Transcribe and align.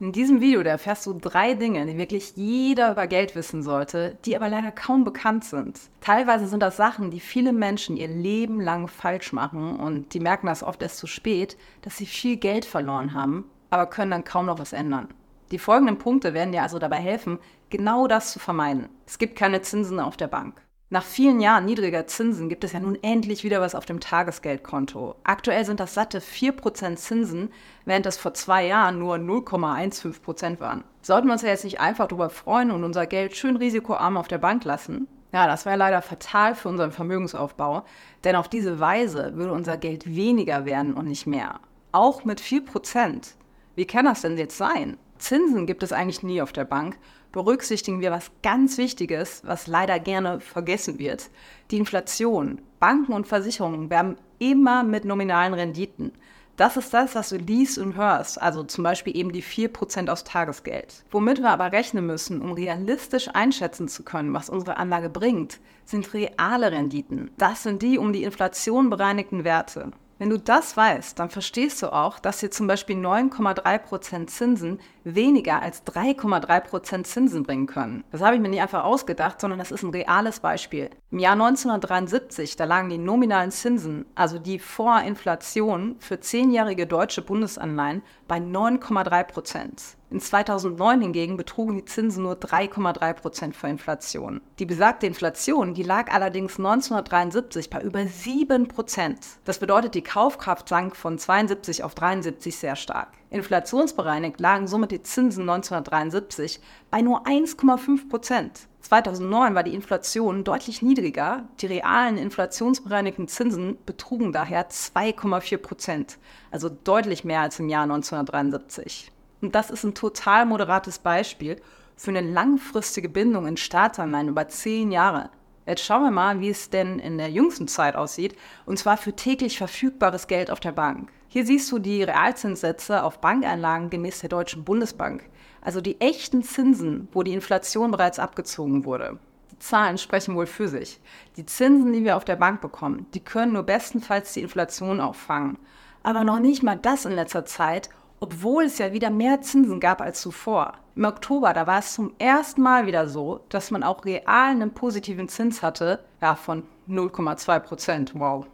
In 0.00 0.12
diesem 0.12 0.40
Video 0.40 0.62
da 0.62 0.70
erfährst 0.70 1.04
du 1.04 1.12
drei 1.12 1.52
Dinge, 1.52 1.84
die 1.84 1.98
wirklich 1.98 2.34
jeder 2.34 2.92
über 2.92 3.06
Geld 3.06 3.34
wissen 3.34 3.62
sollte, 3.62 4.16
die 4.24 4.34
aber 4.34 4.48
leider 4.48 4.72
kaum 4.72 5.04
bekannt 5.04 5.44
sind. 5.44 5.78
Teilweise 6.00 6.46
sind 6.46 6.62
das 6.62 6.78
Sachen, 6.78 7.10
die 7.10 7.20
viele 7.20 7.52
Menschen 7.52 7.98
ihr 7.98 8.08
Leben 8.08 8.62
lang 8.62 8.88
falsch 8.88 9.34
machen 9.34 9.78
und 9.78 10.14
die 10.14 10.20
merken 10.20 10.46
das 10.46 10.62
oft 10.62 10.80
erst 10.80 10.96
zu 10.96 11.06
spät, 11.06 11.58
dass 11.82 11.98
sie 11.98 12.06
viel 12.06 12.38
Geld 12.38 12.64
verloren 12.64 13.12
haben, 13.12 13.44
aber 13.68 13.84
können 13.84 14.10
dann 14.10 14.24
kaum 14.24 14.46
noch 14.46 14.58
was 14.58 14.72
ändern. 14.72 15.08
Die 15.50 15.58
folgenden 15.58 15.98
Punkte 15.98 16.32
werden 16.32 16.52
dir 16.52 16.62
also 16.62 16.78
dabei 16.78 16.96
helfen, 16.96 17.38
genau 17.68 18.06
das 18.06 18.32
zu 18.32 18.38
vermeiden. 18.38 18.88
Es 19.06 19.18
gibt 19.18 19.36
keine 19.36 19.60
Zinsen 19.60 20.00
auf 20.00 20.16
der 20.16 20.28
Bank. 20.28 20.62
Nach 20.92 21.04
vielen 21.04 21.38
Jahren 21.38 21.66
niedriger 21.66 22.08
Zinsen 22.08 22.48
gibt 22.48 22.64
es 22.64 22.72
ja 22.72 22.80
nun 22.80 22.98
endlich 23.00 23.44
wieder 23.44 23.60
was 23.60 23.76
auf 23.76 23.86
dem 23.86 24.00
Tagesgeldkonto. 24.00 25.14
Aktuell 25.22 25.64
sind 25.64 25.78
das 25.78 25.94
satte 25.94 26.18
4% 26.18 26.96
Zinsen, 26.96 27.52
während 27.84 28.06
das 28.06 28.18
vor 28.18 28.34
zwei 28.34 28.66
Jahren 28.66 28.98
nur 28.98 29.14
0,15% 29.14 30.58
waren. 30.58 30.82
Sollten 31.00 31.28
wir 31.28 31.34
uns 31.34 31.42
ja 31.42 31.50
jetzt 31.50 31.62
nicht 31.62 31.78
einfach 31.78 32.08
darüber 32.08 32.28
freuen 32.28 32.72
und 32.72 32.82
unser 32.82 33.06
Geld 33.06 33.36
schön 33.36 33.54
risikoarm 33.54 34.16
auf 34.16 34.26
der 34.26 34.38
Bank 34.38 34.64
lassen? 34.64 35.06
Ja, 35.32 35.46
das 35.46 35.64
wäre 35.64 35.76
leider 35.76 36.02
fatal 36.02 36.56
für 36.56 36.68
unseren 36.68 36.90
Vermögensaufbau, 36.90 37.84
denn 38.24 38.34
auf 38.34 38.48
diese 38.48 38.80
Weise 38.80 39.36
würde 39.36 39.52
unser 39.52 39.76
Geld 39.76 40.12
weniger 40.12 40.64
werden 40.64 40.94
und 40.94 41.06
nicht 41.06 41.28
mehr. 41.28 41.60
Auch 41.92 42.24
mit 42.24 42.40
4%. 42.40 43.34
Wie 43.76 43.86
kann 43.86 44.06
das 44.06 44.22
denn 44.22 44.36
jetzt 44.36 44.58
sein? 44.58 44.96
Zinsen 45.18 45.66
gibt 45.66 45.84
es 45.84 45.92
eigentlich 45.92 46.24
nie 46.24 46.42
auf 46.42 46.52
der 46.52 46.64
Bank 46.64 46.98
berücksichtigen 47.32 48.00
wir 48.00 48.10
was 48.10 48.30
ganz 48.42 48.78
Wichtiges, 48.78 49.42
was 49.44 49.66
leider 49.66 49.98
gerne 49.98 50.40
vergessen 50.40 50.98
wird. 50.98 51.30
Die 51.70 51.78
Inflation. 51.78 52.60
Banken 52.78 53.12
und 53.12 53.28
Versicherungen 53.28 53.90
werben 53.90 54.16
immer 54.38 54.82
mit 54.82 55.04
nominalen 55.04 55.54
Renditen. 55.54 56.12
Das 56.60 56.76
ist 56.76 56.92
das, 56.92 57.14
was 57.14 57.30
du 57.30 57.36
liest 57.36 57.78
und 57.78 57.96
hörst, 57.96 58.40
also 58.40 58.62
zum 58.64 58.84
Beispiel 58.84 59.16
eben 59.16 59.32
die 59.32 59.42
4% 59.42 60.10
aus 60.10 60.24
Tagesgeld. 60.24 61.04
Womit 61.10 61.40
wir 61.40 61.48
aber 61.48 61.72
rechnen 61.72 62.04
müssen, 62.04 62.42
um 62.42 62.52
realistisch 62.52 63.28
einschätzen 63.32 63.88
zu 63.88 64.02
können, 64.02 64.34
was 64.34 64.50
unsere 64.50 64.76
Anlage 64.76 65.08
bringt, 65.08 65.58
sind 65.86 66.12
reale 66.12 66.70
Renditen. 66.70 67.30
Das 67.38 67.62
sind 67.62 67.80
die 67.80 67.96
um 67.96 68.12
die 68.12 68.24
Inflation 68.24 68.90
bereinigten 68.90 69.44
Werte. 69.44 69.92
Wenn 70.20 70.28
du 70.28 70.38
das 70.38 70.76
weißt, 70.76 71.18
dann 71.18 71.30
verstehst 71.30 71.80
du 71.80 71.94
auch, 71.94 72.18
dass 72.18 72.40
dir 72.40 72.50
zum 72.50 72.66
Beispiel 72.66 72.94
9,3% 72.94 74.26
Zinsen 74.26 74.78
weniger 75.02 75.62
als 75.62 75.86
3,3% 75.86 77.04
Zinsen 77.04 77.42
bringen 77.42 77.66
können. 77.66 78.04
Das 78.12 78.20
habe 78.20 78.36
ich 78.36 78.42
mir 78.42 78.50
nicht 78.50 78.60
einfach 78.60 78.84
ausgedacht, 78.84 79.40
sondern 79.40 79.58
das 79.58 79.70
ist 79.70 79.82
ein 79.82 79.88
reales 79.88 80.40
Beispiel. 80.40 80.90
Im 81.10 81.20
Jahr 81.20 81.32
1973, 81.32 82.54
da 82.56 82.64
lagen 82.64 82.90
die 82.90 82.98
nominalen 82.98 83.50
Zinsen, 83.50 84.04
also 84.14 84.38
die 84.38 84.58
vor 84.58 85.00
Inflation 85.00 85.96
für 86.00 86.20
zehnjährige 86.20 86.86
deutsche 86.86 87.22
Bundesanleihen, 87.22 88.02
bei 88.28 88.36
9,3%. 88.36 89.96
In 90.12 90.18
2009 90.18 91.02
hingegen 91.02 91.36
betrugen 91.36 91.76
die 91.76 91.84
Zinsen 91.84 92.24
nur 92.24 92.34
3,3 92.34 93.12
Prozent 93.12 93.54
vor 93.54 93.70
Inflation. 93.70 94.40
Die 94.58 94.66
besagte 94.66 95.06
Inflation, 95.06 95.72
die 95.72 95.84
lag 95.84 96.12
allerdings 96.12 96.58
1973 96.58 97.70
bei 97.70 97.80
über 97.80 98.04
7 98.04 98.66
Prozent. 98.66 99.20
Das 99.44 99.60
bedeutet, 99.60 99.94
die 99.94 100.02
Kaufkraft 100.02 100.68
sank 100.68 100.96
von 100.96 101.16
72 101.16 101.84
auf 101.84 101.94
73 101.94 102.56
sehr 102.56 102.74
stark. 102.74 103.12
Inflationsbereinigt 103.30 104.40
lagen 104.40 104.66
somit 104.66 104.90
die 104.90 105.02
Zinsen 105.04 105.48
1973 105.48 106.58
bei 106.90 107.02
nur 107.02 107.24
1,5 107.28 108.08
Prozent. 108.08 108.66
2009 108.80 109.54
war 109.54 109.62
die 109.62 109.74
Inflation 109.74 110.42
deutlich 110.42 110.82
niedriger. 110.82 111.44
Die 111.60 111.66
realen 111.66 112.18
inflationsbereinigten 112.18 113.28
Zinsen 113.28 113.78
betrugen 113.86 114.32
daher 114.32 114.68
2,4 114.68 115.58
Prozent, 115.58 116.18
also 116.50 116.68
deutlich 116.68 117.22
mehr 117.22 117.42
als 117.42 117.60
im 117.60 117.68
Jahr 117.68 117.84
1973. 117.84 119.12
Und 119.40 119.54
das 119.54 119.70
ist 119.70 119.84
ein 119.84 119.94
total 119.94 120.46
moderates 120.46 120.98
Beispiel 120.98 121.56
für 121.96 122.10
eine 122.10 122.20
langfristige 122.20 123.08
Bindung 123.08 123.46
in 123.46 123.56
Staatsanleihen 123.56 124.28
über 124.28 124.48
zehn 124.48 124.90
Jahre. 124.90 125.30
Jetzt 125.66 125.84
schauen 125.84 126.02
wir 126.02 126.10
mal, 126.10 126.40
wie 126.40 126.48
es 126.48 126.70
denn 126.70 126.98
in 126.98 127.18
der 127.18 127.30
jüngsten 127.30 127.68
Zeit 127.68 127.94
aussieht, 127.94 128.36
und 128.66 128.78
zwar 128.78 128.96
für 128.96 129.14
täglich 129.14 129.58
verfügbares 129.58 130.26
Geld 130.26 130.50
auf 130.50 130.60
der 130.60 130.72
Bank. 130.72 131.12
Hier 131.28 131.46
siehst 131.46 131.70
du 131.70 131.78
die 131.78 132.02
Realzinssätze 132.02 133.04
auf 133.04 133.20
Bankeinlagen 133.20 133.90
gemäß 133.90 134.20
der 134.20 134.30
Deutschen 134.30 134.64
Bundesbank, 134.64 135.22
also 135.60 135.80
die 135.80 136.00
echten 136.00 136.42
Zinsen, 136.42 137.08
wo 137.12 137.22
die 137.22 137.34
Inflation 137.34 137.90
bereits 137.90 138.18
abgezogen 138.18 138.84
wurde. 138.84 139.18
Die 139.52 139.58
Zahlen 139.58 139.98
sprechen 139.98 140.34
wohl 140.34 140.46
für 140.46 140.66
sich. 140.66 141.00
Die 141.36 141.46
Zinsen, 141.46 141.92
die 141.92 142.02
wir 142.02 142.16
auf 142.16 142.24
der 142.24 142.36
Bank 142.36 142.60
bekommen, 142.60 143.06
die 143.14 143.20
können 143.20 143.52
nur 143.52 143.62
bestenfalls 143.62 144.32
die 144.32 144.40
Inflation 144.40 145.00
auffangen. 145.00 145.58
Aber 146.02 146.24
noch 146.24 146.40
nicht 146.40 146.62
mal 146.62 146.76
das 146.76 147.04
in 147.04 147.12
letzter 147.12 147.44
Zeit 147.44 147.90
obwohl 148.20 148.64
es 148.64 148.78
ja 148.78 148.92
wieder 148.92 149.10
mehr 149.10 149.40
Zinsen 149.40 149.80
gab 149.80 150.00
als 150.00 150.20
zuvor. 150.20 150.74
Im 150.94 151.06
Oktober, 151.06 151.54
da 151.54 151.66
war 151.66 151.78
es 151.78 151.94
zum 151.94 152.12
ersten 152.18 152.60
Mal 152.60 152.86
wieder 152.86 153.08
so, 153.08 153.40
dass 153.48 153.70
man 153.70 153.82
auch 153.82 154.04
real 154.04 154.50
einen 154.50 154.72
positiven 154.72 155.28
Zins 155.28 155.62
hatte, 155.62 156.04
ja, 156.20 156.34
von 156.34 156.64
0,2 156.88 157.58
Prozent. 157.60 158.12
Wow. 158.14 158.46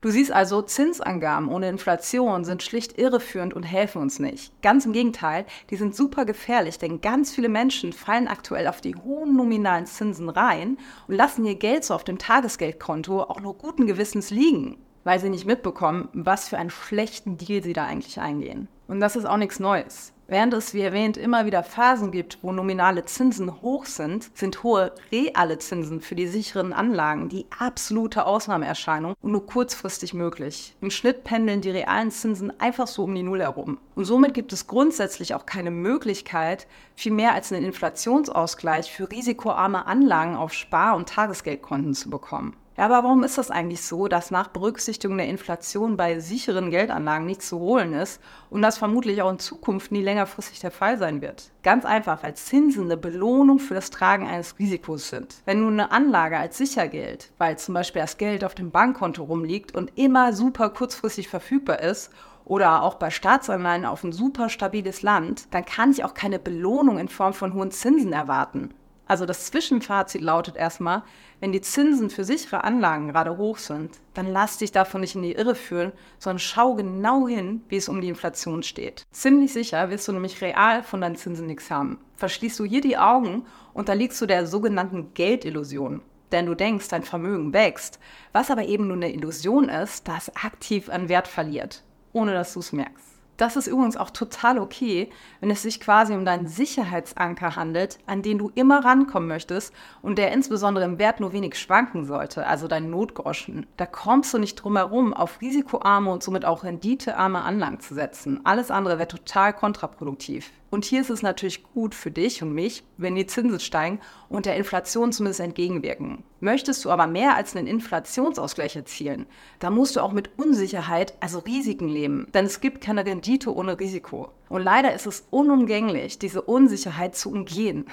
Du 0.00 0.10
siehst 0.10 0.30
also, 0.30 0.62
Zinsangaben 0.62 1.48
ohne 1.48 1.68
Inflation 1.68 2.44
sind 2.44 2.62
schlicht 2.62 2.98
irreführend 2.98 3.52
und 3.54 3.64
helfen 3.64 4.00
uns 4.00 4.20
nicht. 4.20 4.52
Ganz 4.62 4.86
im 4.86 4.92
Gegenteil, 4.92 5.44
die 5.70 5.76
sind 5.76 5.96
super 5.96 6.24
gefährlich, 6.24 6.78
denn 6.78 7.00
ganz 7.00 7.32
viele 7.32 7.48
Menschen 7.48 7.92
fallen 7.92 8.28
aktuell 8.28 8.68
auf 8.68 8.80
die 8.80 8.94
hohen 8.94 9.34
nominalen 9.34 9.86
Zinsen 9.86 10.28
rein 10.28 10.76
und 11.08 11.16
lassen 11.16 11.44
ihr 11.44 11.56
Geld 11.56 11.82
so 11.82 11.94
auf 11.94 12.04
dem 12.04 12.18
Tagesgeldkonto 12.18 13.22
auch 13.22 13.40
nur 13.40 13.54
guten 13.54 13.86
Gewissens 13.88 14.30
liegen 14.30 14.76
weil 15.04 15.20
sie 15.20 15.30
nicht 15.30 15.46
mitbekommen, 15.46 16.08
was 16.12 16.48
für 16.48 16.58
einen 16.58 16.70
schlechten 16.70 17.36
Deal 17.36 17.62
sie 17.62 17.72
da 17.72 17.84
eigentlich 17.84 18.20
eingehen. 18.20 18.68
Und 18.88 19.00
das 19.00 19.16
ist 19.16 19.26
auch 19.26 19.36
nichts 19.36 19.60
Neues. 19.60 20.12
Während 20.30 20.52
es, 20.52 20.74
wie 20.74 20.82
erwähnt, 20.82 21.16
immer 21.16 21.46
wieder 21.46 21.62
Phasen 21.62 22.10
gibt, 22.10 22.36
wo 22.42 22.52
nominale 22.52 23.06
Zinsen 23.06 23.62
hoch 23.62 23.86
sind, 23.86 24.30
sind 24.36 24.62
hohe 24.62 24.92
reale 25.10 25.58
Zinsen 25.58 26.02
für 26.02 26.14
die 26.16 26.26
sicheren 26.26 26.74
Anlagen 26.74 27.30
die 27.30 27.46
absolute 27.58 28.26
Ausnahmeerscheinung 28.26 29.14
und 29.22 29.32
nur 29.32 29.46
kurzfristig 29.46 30.12
möglich. 30.12 30.76
Im 30.82 30.90
Schnitt 30.90 31.24
pendeln 31.24 31.62
die 31.62 31.70
realen 31.70 32.10
Zinsen 32.10 32.52
einfach 32.60 32.88
so 32.88 33.04
um 33.04 33.14
die 33.14 33.22
Null 33.22 33.40
herum. 33.40 33.78
Und 33.94 34.04
somit 34.04 34.34
gibt 34.34 34.52
es 34.52 34.66
grundsätzlich 34.66 35.34
auch 35.34 35.46
keine 35.46 35.70
Möglichkeit, 35.70 36.66
viel 36.94 37.12
mehr 37.12 37.32
als 37.32 37.50
einen 37.50 37.64
Inflationsausgleich 37.64 38.92
für 38.92 39.10
risikoarme 39.10 39.86
Anlagen 39.86 40.36
auf 40.36 40.52
Spar- 40.52 40.96
und 40.96 41.08
Tagesgeldkonten 41.08 41.94
zu 41.94 42.10
bekommen. 42.10 42.54
Ja, 42.78 42.84
aber 42.84 43.02
warum 43.02 43.24
ist 43.24 43.36
das 43.38 43.50
eigentlich 43.50 43.82
so, 43.82 44.06
dass 44.06 44.30
nach 44.30 44.46
Berücksichtigung 44.46 45.18
der 45.18 45.26
Inflation 45.26 45.96
bei 45.96 46.20
sicheren 46.20 46.70
Geldanlagen 46.70 47.26
nichts 47.26 47.48
zu 47.48 47.58
holen 47.58 47.92
ist 47.92 48.20
und 48.50 48.62
das 48.62 48.78
vermutlich 48.78 49.20
auch 49.20 49.32
in 49.32 49.40
Zukunft 49.40 49.90
nie 49.90 50.00
längerfristig 50.00 50.60
der 50.60 50.70
Fall 50.70 50.96
sein 50.96 51.20
wird? 51.20 51.50
Ganz 51.64 51.84
einfach, 51.84 52.22
weil 52.22 52.34
Zinsen 52.34 52.84
eine 52.84 52.96
Belohnung 52.96 53.58
für 53.58 53.74
das 53.74 53.90
Tragen 53.90 54.28
eines 54.28 54.60
Risikos 54.60 55.08
sind. 55.08 55.42
Wenn 55.44 55.58
nun 55.62 55.72
eine 55.72 55.90
Anlage 55.90 56.38
als 56.38 56.56
sicher 56.56 56.86
gilt, 56.86 57.32
weil 57.36 57.58
zum 57.58 57.74
Beispiel 57.74 58.00
das 58.00 58.16
Geld 58.16 58.44
auf 58.44 58.54
dem 58.54 58.70
Bankkonto 58.70 59.24
rumliegt 59.24 59.74
und 59.74 59.90
immer 59.98 60.32
super 60.32 60.70
kurzfristig 60.70 61.26
verfügbar 61.28 61.80
ist 61.80 62.12
oder 62.44 62.84
auch 62.84 62.94
bei 62.94 63.10
Staatsanleihen 63.10 63.86
auf 63.86 64.04
ein 64.04 64.12
super 64.12 64.48
stabiles 64.48 65.02
Land, 65.02 65.52
dann 65.52 65.64
kann 65.64 65.90
ich 65.90 66.04
auch 66.04 66.14
keine 66.14 66.38
Belohnung 66.38 67.00
in 67.00 67.08
Form 67.08 67.32
von 67.32 67.54
hohen 67.54 67.72
Zinsen 67.72 68.12
erwarten. 68.12 68.72
Also 69.08 69.24
das 69.24 69.46
Zwischenfazit 69.46 70.20
lautet 70.20 70.54
erstmal, 70.54 71.02
wenn 71.40 71.50
die 71.50 71.62
Zinsen 71.62 72.10
für 72.10 72.24
sichere 72.24 72.62
Anlagen 72.62 73.08
gerade 73.08 73.38
hoch 73.38 73.56
sind, 73.56 73.98
dann 74.12 74.26
lass 74.26 74.58
dich 74.58 74.70
davon 74.70 75.00
nicht 75.00 75.14
in 75.14 75.22
die 75.22 75.32
Irre 75.32 75.54
führen, 75.54 75.92
sondern 76.18 76.38
schau 76.38 76.74
genau 76.74 77.26
hin, 77.26 77.62
wie 77.68 77.76
es 77.76 77.88
um 77.88 78.02
die 78.02 78.10
Inflation 78.10 78.62
steht. 78.62 79.06
Ziemlich 79.10 79.54
sicher 79.54 79.88
wirst 79.88 80.06
du 80.08 80.12
nämlich 80.12 80.42
real 80.42 80.82
von 80.82 81.00
deinen 81.00 81.16
Zinsen 81.16 81.46
nichts 81.46 81.70
haben. 81.70 81.98
Verschließt 82.16 82.58
du 82.58 82.64
hier 82.64 82.82
die 82.82 82.98
Augen, 82.98 83.46
unterliegst 83.72 84.20
du 84.20 84.26
der 84.26 84.46
sogenannten 84.46 85.14
Geldillusion. 85.14 86.02
Denn 86.30 86.44
du 86.44 86.54
denkst, 86.54 86.88
dein 86.88 87.02
Vermögen 87.02 87.54
wächst, 87.54 87.98
was 88.32 88.50
aber 88.50 88.64
eben 88.64 88.88
nur 88.88 88.96
eine 88.96 89.14
Illusion 89.14 89.70
ist, 89.70 90.06
das 90.06 90.36
aktiv 90.36 90.90
an 90.90 91.08
Wert 91.08 91.26
verliert, 91.26 91.82
ohne 92.12 92.34
dass 92.34 92.52
du 92.52 92.60
es 92.60 92.72
merkst. 92.74 93.17
Das 93.38 93.54
ist 93.54 93.68
übrigens 93.68 93.96
auch 93.96 94.10
total 94.10 94.58
okay, 94.58 95.10
wenn 95.40 95.50
es 95.50 95.62
sich 95.62 95.78
quasi 95.78 96.12
um 96.12 96.24
deinen 96.24 96.48
Sicherheitsanker 96.48 97.54
handelt, 97.54 98.00
an 98.04 98.20
den 98.20 98.36
du 98.36 98.50
immer 98.56 98.84
rankommen 98.84 99.28
möchtest 99.28 99.72
und 100.02 100.18
der 100.18 100.32
insbesondere 100.32 100.84
im 100.84 100.98
Wert 100.98 101.20
nur 101.20 101.32
wenig 101.32 101.54
schwanken 101.54 102.04
sollte, 102.04 102.48
also 102.48 102.66
dein 102.66 102.90
Notgroschen. 102.90 103.66
Da 103.76 103.86
kommst 103.86 104.34
du 104.34 104.38
nicht 104.38 104.56
drum 104.56 104.76
herum, 104.76 105.14
auf 105.14 105.40
risikoarme 105.40 106.10
und 106.10 106.24
somit 106.24 106.44
auch 106.44 106.64
renditearme 106.64 107.42
Anlagen 107.42 107.78
zu 107.78 107.94
setzen. 107.94 108.40
Alles 108.42 108.72
andere 108.72 108.98
wäre 108.98 109.06
total 109.06 109.52
kontraproduktiv. 109.52 110.50
Und 110.70 110.84
hier 110.84 111.00
ist 111.00 111.10
es 111.10 111.22
natürlich 111.22 111.62
gut 111.62 111.94
für 111.94 112.10
dich 112.10 112.42
und 112.42 112.52
mich, 112.52 112.84
wenn 112.98 113.14
die 113.14 113.26
Zinsen 113.26 113.58
steigen 113.58 114.00
und 114.28 114.44
der 114.44 114.56
Inflation 114.56 115.12
zumindest 115.12 115.40
entgegenwirken. 115.40 116.24
Möchtest 116.40 116.84
du 116.84 116.90
aber 116.90 117.06
mehr 117.06 117.36
als 117.36 117.56
einen 117.56 117.66
Inflationsausgleich 117.66 118.76
erzielen, 118.76 119.26
dann 119.60 119.74
musst 119.74 119.96
du 119.96 120.00
auch 120.00 120.12
mit 120.12 120.30
Unsicherheit, 120.38 121.14
also 121.20 121.38
Risiken 121.38 121.88
leben. 121.88 122.26
Denn 122.34 122.44
es 122.44 122.60
gibt 122.60 122.82
keine 122.82 123.06
Rendite 123.06 123.54
ohne 123.54 123.80
Risiko. 123.80 124.30
Und 124.50 124.62
leider 124.62 124.94
ist 124.94 125.06
es 125.06 125.26
unumgänglich, 125.30 126.18
diese 126.18 126.42
Unsicherheit 126.42 127.16
zu 127.16 127.30
umgehen. 127.30 127.86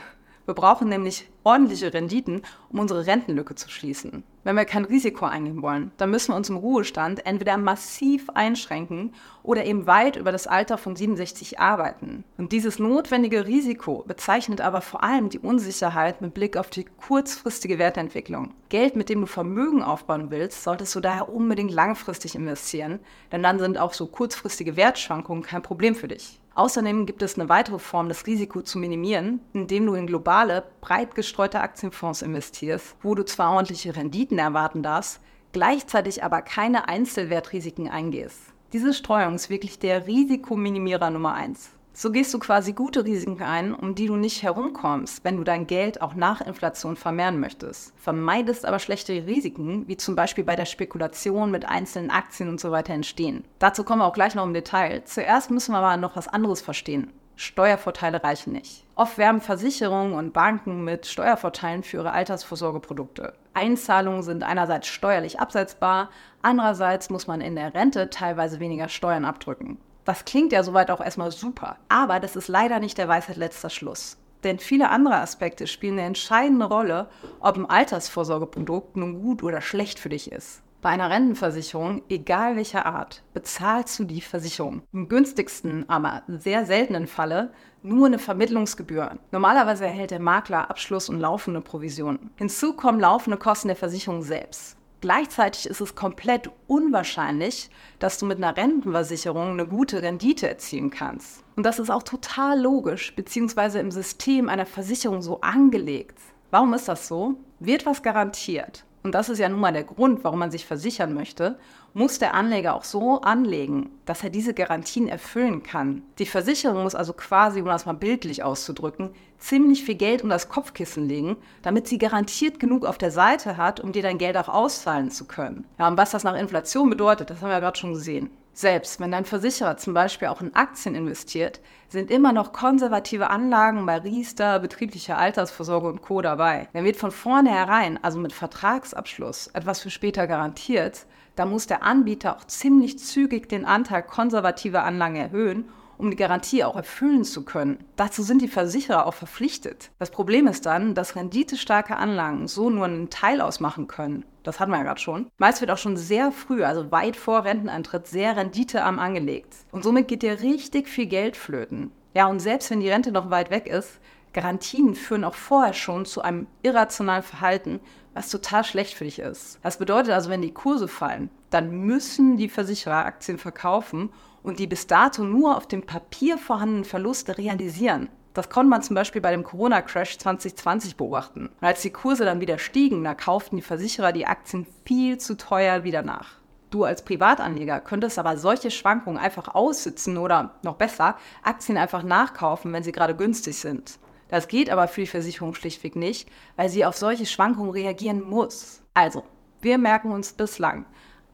Wir 0.46 0.54
brauchen 0.54 0.90
nämlich 0.90 1.28
ordentliche 1.44 1.92
Renditen, 1.92 2.44
um 2.70 2.80
unsere 2.80 3.08
Rentenlücke 3.08 3.56
zu 3.56 3.70
schließen. 3.70 4.24
Wenn 4.44 4.56
wir 4.56 4.66
kein 4.66 4.86
Risiko 4.86 5.26
eingehen 5.26 5.64
wollen, 5.64 5.92
dann 5.98 6.12
müssen 6.12 6.32
wir 6.32 6.36
uns 6.36 6.50
im 6.50 6.58
Ruhestand 6.58 7.26
entweder 7.26 7.58
massiv 7.58 8.30
einschränken 8.30 9.14
oder 9.42 9.66
eben 9.66 9.88
weit 9.88 10.18
über 10.18 10.32
das 10.32 10.46
Alter 10.46 10.78
von 10.78 10.96
67 10.96 11.60
arbeiten. 11.60 12.24
Und 12.38 12.52
dieses 12.52 12.78
notwendige 12.78 13.48
Risiko 13.48 14.04
bezeichnet 14.08 14.62
aber 14.62 14.82
vor 14.82 15.04
allem 15.04 15.30
die 15.30 15.40
Unsicherheit 15.40 16.22
mit 16.22 16.36
Blick 16.36 16.58
auf 16.58 16.70
die 16.70 16.86
kurzfristige 16.86 17.80
Wertentwicklung. 17.80 18.54
Geld, 18.70 18.96
mit 18.96 19.10
dem 19.10 19.22
du 19.22 19.28
Vermögen 19.28 19.82
aufbauen 19.82 20.30
willst, 20.30 20.64
solltest 20.64 20.94
du 20.94 21.00
daher 21.00 21.34
unbedingt 21.34 21.72
langfristig 21.72 22.36
investieren, 22.36 23.00
denn 23.32 23.42
dann 23.42 23.58
sind 23.58 23.80
auch 23.80 23.94
so 23.94 24.06
kurzfristige 24.06 24.76
Wertschwankungen 24.76 25.44
kein 25.44 25.64
Problem 25.64 25.96
für 25.96 26.08
dich. 26.08 26.40
Außerdem 26.56 27.06
gibt 27.06 27.22
es 27.22 27.38
eine 27.38 27.50
weitere 27.50 27.80
Form, 27.80 28.08
das 28.08 28.26
Risiko 28.26 28.62
zu 28.62 28.80
minimieren, 28.80 29.42
indem 29.52 29.86
du 29.86 29.94
in 29.94 30.08
globale, 30.08 30.64
breit 30.80 31.14
gestreute 31.14 31.60
Aktienfonds 31.60 32.22
investierst, 32.22 32.96
wo 33.02 33.14
du 33.14 33.26
zwar 33.26 33.52
ordentliche 33.52 33.94
Renditen 33.94 34.40
erwarten 34.40 34.82
darfst, 34.82 35.20
gleichzeitig 35.52 36.24
aber 36.24 36.42
keine 36.42 36.88
Einzelwertrisiken 36.88 37.90
eingehst. 37.90 38.40
Diese 38.72 38.94
Streuung 38.94 39.36
ist 39.36 39.50
wirklich 39.50 39.80
der 39.80 40.08
Risikominimierer 40.08 41.10
Nummer 41.10 41.34
eins. 41.34 41.72
So 41.98 42.12
gehst 42.12 42.34
du 42.34 42.40
quasi 42.40 42.74
gute 42.74 43.06
Risiken 43.06 43.42
ein, 43.42 43.74
um 43.74 43.96
die 43.96 44.08
du 44.08 44.18
nicht 44.18 44.44
herumkommst, 44.44 45.24
wenn 45.24 45.38
du 45.38 45.46
dein 45.46 45.66
Geld 45.66 46.02
auch 46.02 46.14
nach 46.14 46.42
Inflation 46.42 46.98
vermehren 46.98 47.40
möchtest. 47.40 47.94
Vermeidest 47.98 48.66
aber 48.66 48.80
schlechte 48.80 49.14
Risiken, 49.14 49.88
wie 49.88 49.96
zum 49.96 50.14
Beispiel 50.14 50.44
bei 50.44 50.58
der 50.58 50.66
Spekulation 50.66 51.52
mit 51.52 51.66
einzelnen 51.66 52.12
Aktien 52.12 52.50
und 52.50 52.60
so 52.60 52.72
weiter 52.72 52.94
entstehen. 52.94 53.46
Dazu 53.60 53.86
kommen 53.86 54.02
wir 54.02 54.08
auch 54.08 54.14
gleich 54.14 54.36
noch 54.36 54.44
im 54.44 54.54
Detail. 54.54 55.06
Zuerst 55.06 55.52
müssen 55.52 55.72
wir 55.72 55.78
aber 55.78 55.96
noch 55.96 56.18
was 56.18 56.28
anderes 56.28 56.62
verstehen. 56.62 57.14
Steuervorteile 57.38 58.22
reichen 58.22 58.52
nicht. 58.52 58.84
Oft 58.96 59.18
werben 59.18 59.40
Versicherungen 59.40 60.16
und 60.16 60.34
Banken 60.34 60.84
mit 60.84 61.06
Steuervorteilen 61.06 61.84
für 61.84 61.98
ihre 61.98 62.12
Altersvorsorgeprodukte. 62.12 63.36
Einzahlungen 63.54 64.22
sind 64.22 64.44
einerseits 64.44 64.88
steuerlich 64.88 65.40
absetzbar, 65.40 66.10
andererseits 66.42 67.10
muss 67.10 67.28
man 67.28 67.40
in 67.40 67.56
der 67.56 67.74
Rente 67.74 68.10
teilweise 68.10 68.60
weniger 68.60 68.90
Steuern 68.90 69.24
abdrücken. 69.24 69.78
Das 70.06 70.24
klingt 70.24 70.52
ja 70.52 70.62
soweit 70.62 70.92
auch 70.92 71.02
erstmal 71.02 71.32
super, 71.32 71.78
aber 71.90 72.20
das 72.20 72.36
ist 72.36 72.48
leider 72.48 72.80
nicht 72.80 72.98
der 72.98 73.08
Weisheit 73.08 73.38
letzter 73.38 73.72
Schluss. 73.72 74.18
Denn 74.44 74.60
viele 74.60 74.90
andere 74.90 75.16
Aspekte 75.16 75.66
spielen 75.66 75.94
eine 75.94 76.08
entscheidende 76.08 76.68
Rolle, 76.68 77.10
ob 77.40 77.58
ein 77.58 77.68
Altersvorsorgeprodukt 77.68 78.96
nun 78.96 79.24
gut 79.24 79.42
oder 79.42 79.62
schlecht 79.62 79.98
für 79.98 80.10
dich 80.10 80.32
ist. 80.32 80.62
Bei 80.84 80.92
einer 80.92 81.10
Rentenversicherung, 81.10 82.04
egal 82.10 82.56
welcher 82.56 82.86
Art, 82.86 83.24
bezahlst 83.34 83.98
du 83.98 84.04
die 84.04 84.22
Versicherung. 84.22 84.84
Im 84.94 85.10
günstigsten, 85.10 85.90
aber 85.90 86.22
sehr 86.28 86.68
seltenen 86.68 87.08
Falle 87.08 87.52
nur 87.82 88.06
eine 88.06 88.20
Vermittlungsgebühr. 88.20 89.18
Normalerweise 89.32 89.86
erhält 89.86 90.12
der 90.12 90.20
Makler 90.20 90.70
Abschluss 90.70 91.10
und 91.10 91.20
laufende 91.20 91.62
Provisionen. 91.62 92.30
Hinzu 92.36 92.74
kommen 92.74 93.00
laufende 93.00 93.38
Kosten 93.38 93.70
der 93.70 93.78
Versicherung 93.78 94.22
selbst. 94.22 94.75
Gleichzeitig 95.02 95.68
ist 95.68 95.82
es 95.82 95.96
komplett 95.96 96.50
unwahrscheinlich, 96.68 97.70
dass 98.00 98.18
du 98.18 98.26
mit 98.26 98.38
einer 98.38 98.58
Rentenversicherung 98.58 99.52
eine 99.52 99.68
gute 99.68 100.02
Rendite 100.02 100.48
erzielen 100.48 100.90
kannst. 100.90 101.44
Und 101.56 101.66
das 101.66 101.80
ist 101.80 101.90
auch 101.90 102.04
total 102.04 102.60
logisch, 102.60 103.16
beziehungsweise 103.16 103.80
im 103.80 103.92
System 103.92 104.50
einer 104.50 104.66
Versicherung 104.66 105.22
so 105.22 105.42
angelegt. 105.42 106.18
Warum 106.52 106.74
ist 106.74 106.88
das 106.88 107.08
so? 107.08 107.36
Wird 107.60 107.86
was 107.86 108.04
garantiert? 108.04 108.86
und 109.06 109.14
das 109.14 109.30
ist 109.30 109.38
ja 109.38 109.48
nun 109.48 109.60
mal 109.60 109.72
der 109.72 109.84
Grund, 109.84 110.24
warum 110.24 110.40
man 110.40 110.50
sich 110.50 110.66
versichern 110.66 111.14
möchte, 111.14 111.60
muss 111.96 112.20
der 112.20 112.34
Anleger 112.34 112.76
auch 112.76 112.84
so 112.84 113.22
anlegen, 113.22 113.90
dass 114.04 114.22
er 114.22 114.30
diese 114.30 114.54
Garantien 114.54 115.08
erfüllen 115.08 115.64
kann. 115.64 116.04
Die 116.20 116.26
Versicherung 116.26 116.84
muss 116.84 116.94
also 116.94 117.14
quasi, 117.14 117.62
um 117.62 117.68
das 117.68 117.86
mal 117.86 117.94
bildlich 117.94 118.44
auszudrücken, 118.44 119.12
ziemlich 119.40 119.86
viel 119.86 119.96
Geld 119.96 120.22
um 120.22 120.30
das 120.30 120.50
Kopfkissen 120.50 121.08
legen, 121.08 121.38
damit 121.62 121.88
sie 121.88 121.98
garantiert 121.98 122.60
genug 122.60 122.86
auf 122.86 122.98
der 122.98 123.12
Seite 123.12 123.56
hat, 123.56 123.80
um 123.80 123.94
dir 123.94 124.04
dein 124.04 124.18
Geld 124.18 124.36
auch 124.36 124.50
auszahlen 124.50 125.10
zu 125.10 125.24
können. 125.24 125.64
Ja, 125.80 125.88
und 125.88 125.98
was 125.98 126.12
das 126.12 126.26
nach 126.26 126.38
Inflation 126.38 126.90
bedeutet, 126.90 127.30
das 127.30 127.40
haben 127.40 127.48
wir 127.48 127.54
ja 127.54 127.60
gerade 127.62 127.80
schon 127.80 127.94
gesehen. 127.94 128.30
Selbst 128.52 129.00
wenn 129.00 129.12
dein 129.12 129.26
Versicherer 129.26 129.78
zum 129.78 129.94
Beispiel 129.94 130.28
auch 130.28 130.42
in 130.42 130.54
Aktien 130.54 130.96
investiert, 130.96 131.62
sind 131.88 132.12
immer 132.12 132.34
noch 132.34 132.52
konservative 132.52 133.30
Anlagen 133.30 133.86
bei 133.86 134.00
Riester, 134.00 134.60
betrieblicher 134.60 135.18
Altersvorsorge 135.18 135.88
und 135.88 136.02
Co. 136.02 136.22
dabei. 136.22 136.68
Dann 136.74 136.84
wird 136.84 136.98
von 136.98 137.12
vornherein, 137.12 138.02
also 138.04 138.20
mit 138.20 138.34
Vertragsabschluss, 138.34 139.48
etwas 139.48 139.82
für 139.82 139.90
später 139.90 140.28
garantiert, 140.28 141.06
da 141.36 141.46
muss 141.46 141.68
der 141.68 141.84
Anbieter 141.84 142.36
auch 142.36 142.46
ziemlich 142.46 143.00
zügig 143.00 143.50
den 143.50 143.66
Anteil 143.66 144.04
konservativer 144.04 144.84
Anlagen 144.84 145.16
erhöhen 145.16 145.66
um 145.98 146.12
die 146.12 146.18
Garantie 146.18 146.64
auch 146.64 146.76
erfüllen 146.76 147.24
zu 147.24 147.44
können. 147.44 147.80
Dazu 147.96 148.24
sind 148.24 148.42
die 148.42 148.48
Versicherer 148.48 149.06
auch 149.06 149.14
verpflichtet. 149.14 149.92
Das 150.00 150.12
Problem 150.12 150.48
ist 150.48 150.66
dann, 150.66 150.96
dass 150.96 151.16
renditestarke 151.16 151.96
Anlagen 151.96 152.48
so 152.48 152.70
nur 152.70 152.86
einen 152.86 153.10
Teil 153.10 153.42
ausmachen 153.42 153.88
können. 153.88 154.26
Das 154.44 154.60
hatten 154.60 154.72
wir 154.72 154.78
ja 154.78 154.84
gerade 154.84 155.00
schon. 155.00 155.28
Meist 155.38 155.62
wird 155.62 155.72
auch 155.72 155.78
schon 155.78 155.98
sehr 155.98 156.32
früh, 156.32 156.64
also 156.64 156.92
weit 156.92 157.16
vor 157.16 157.46
Renteneintritt, 157.46 158.08
sehr 158.08 158.38
renditearm 158.38 159.00
angelegt. 159.00 159.56
Und 159.72 159.84
somit 159.84 160.08
geht 160.08 160.22
dir 160.22 160.42
richtig 160.42 160.88
viel 160.88 161.08
Geld 161.08 161.36
flöten. 161.36 161.92
Ja, 162.14 162.28
und 162.28 162.40
selbst 162.40 162.70
wenn 162.70 162.80
die 162.80 162.90
Rente 162.90 163.12
noch 163.12 163.30
weit 163.30 163.50
weg 163.50 163.68
ist, 163.68 164.00
Garantien 164.34 164.96
führen 164.96 165.24
auch 165.24 165.34
vorher 165.34 165.74
schon 165.74 166.06
zu 166.06 166.22
einem 166.22 166.48
irrationalen 166.62 167.24
Verhalten, 167.24 167.80
was 168.16 168.30
total 168.30 168.64
schlecht 168.64 168.96
für 168.96 169.04
dich 169.04 169.20
ist. 169.20 169.60
Das 169.62 169.78
bedeutet 169.78 170.14
also, 170.14 170.30
wenn 170.32 170.42
die 170.42 170.54
Kurse 170.54 170.88
fallen, 170.88 171.30
dann 171.52 171.70
müssen 171.70 172.38
die 172.38 172.50
Versicherer 172.50 173.06
Aktien 173.06 173.38
verkaufen 173.38 174.10
und 174.42 174.58
die 174.58 174.68
bis 174.68 174.88
dato 174.88 175.24
nur 175.24 175.58
auf 175.58 175.68
dem 175.68 175.86
Papier 175.86 176.38
vorhandenen 176.38 176.86
Verluste 176.86 177.38
realisieren. 177.38 178.10
Das 178.34 178.50
konnte 178.50 178.70
man 178.70 178.82
zum 178.82 178.96
Beispiel 178.96 179.22
bei 179.22 179.32
dem 179.32 179.44
Corona-Crash 179.44 180.18
2020 180.18 180.98
beobachten. 180.98 181.48
Und 181.48 181.68
als 181.68 181.82
die 181.82 181.92
Kurse 181.92 182.26
dann 182.26 182.42
wieder 182.42 182.58
stiegen, 182.58 183.04
da 183.04 183.14
kauften 183.14 183.58
die 183.58 183.62
Versicherer 183.62 184.12
die 184.12 184.26
Aktien 184.26 184.66
viel 184.86 185.18
zu 185.18 185.38
teuer 185.38 185.84
wieder 185.84 186.02
nach. 186.02 186.38
Du 186.70 186.84
als 186.84 187.06
Privatanleger 187.06 187.80
könntest 187.80 188.20
aber 188.20 188.38
solche 188.38 188.72
Schwankungen 188.72 189.18
einfach 189.18 189.56
aussitzen 189.56 190.18
oder 190.18 190.56
noch 190.64 190.76
besser, 190.76 191.16
Aktien 191.44 191.78
einfach 191.78 192.04
nachkaufen, 192.04 192.74
wenn 192.74 192.84
sie 192.84 192.92
gerade 192.92 193.16
günstig 193.16 193.58
sind. 193.58 193.98
Das 194.28 194.48
geht 194.48 194.70
aber 194.70 194.88
für 194.88 195.02
die 195.02 195.08
Versicherung 195.08 195.54
schlichtweg 195.54 195.96
nicht, 195.96 196.30
weil 196.56 196.70
sie 196.70 196.86
auf 196.86 196.98
solche 196.98 197.26
Schwankungen 197.26 197.72
reagieren 197.72 198.22
muss. 198.22 198.82
Also, 198.94 199.24
wir 199.62 199.78
merken 199.78 200.12
uns 200.12 200.34
bislang, 200.34 200.86